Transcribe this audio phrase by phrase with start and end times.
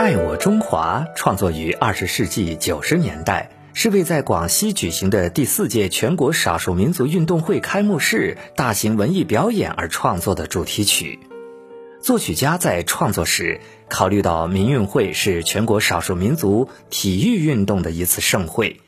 [0.00, 11.20] 爱我中华创作于二十世纪九十年代，是为在广西举行的第四届全国少数民族运动会开幕式大型文艺表演而创作的主题曲。
[12.00, 18.80] 作曲家在创作时考虑到民运会是全国少数民族体育运动的一次盛会，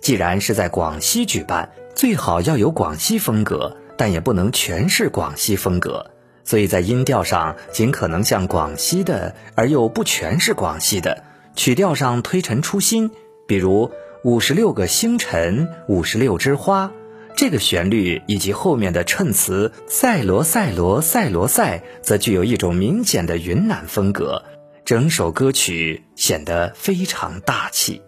[0.00, 6.12] 既然是在广西举办，最好要有广西风格，但也不能全是广西风格。
[6.44, 11.22] 所以在音调上尽可能像广西的，而又不全是广西的；
[11.54, 13.10] 曲调上推陈出新，
[13.46, 13.90] 比如
[14.24, 16.92] 五十六个星辰、五十六枝花，
[17.36, 24.44] 这个旋律以及后面的衬词“赛罗赛罗赛罗赛”，则具有一种明显的云南风格，
[24.84, 28.02] 整首歌曲显得非常大气。